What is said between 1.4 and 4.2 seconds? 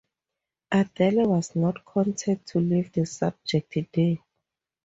not content to leave the subject there.